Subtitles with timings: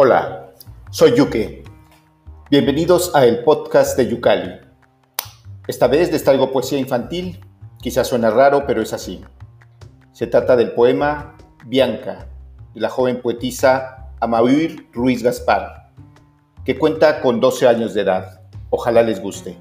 [0.00, 0.52] Hola,
[0.92, 1.64] soy Yuke.
[2.52, 4.60] Bienvenidos a el podcast de Yucali.
[5.66, 7.44] Esta vez les poesía infantil,
[7.82, 9.24] quizás suena raro, pero es así.
[10.12, 11.36] Se trata del poema
[11.66, 12.28] Bianca,
[12.74, 15.90] de la joven poetisa Amauir Ruiz Gaspar,
[16.64, 18.42] que cuenta con 12 años de edad.
[18.70, 19.58] Ojalá les guste.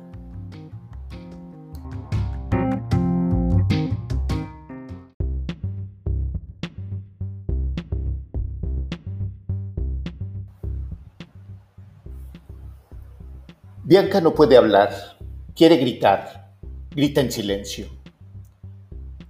[13.87, 15.18] Bianca no puede hablar,
[15.55, 16.51] quiere gritar,
[16.93, 17.87] grita en silencio.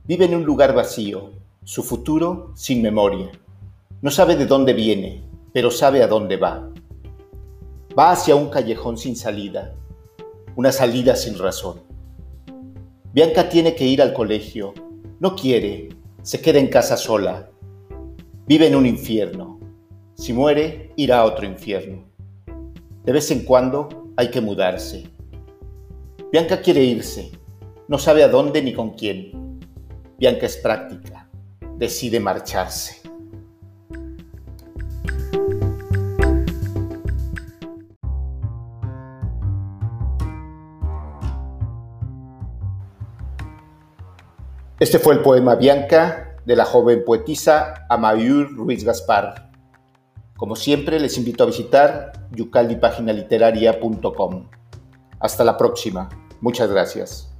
[0.05, 1.29] Vive en un lugar vacío,
[1.63, 3.29] su futuro sin memoria.
[4.01, 6.71] No sabe de dónde viene, pero sabe a dónde va.
[7.95, 9.75] Va hacia un callejón sin salida,
[10.55, 11.83] una salida sin razón.
[13.13, 14.73] Bianca tiene que ir al colegio,
[15.19, 15.89] no quiere,
[16.23, 17.51] se queda en casa sola.
[18.47, 19.59] Vive en un infierno.
[20.15, 22.05] Si muere, irá a otro infierno.
[23.05, 25.09] De vez en cuando hay que mudarse.
[26.31, 27.31] Bianca quiere irse,
[27.87, 29.59] no sabe a dónde ni con quién.
[30.17, 31.29] Bianca es práctica,
[31.77, 33.01] decide marcharse.
[44.79, 49.46] Este fue el poema Bianca de la joven poetisa Amayur Ruiz Gaspar.
[50.37, 54.47] Como siempre, les invito a visitar yucalipaginaliteraria.com.
[55.19, 56.09] Hasta la próxima.
[56.41, 57.35] Muchas gracias.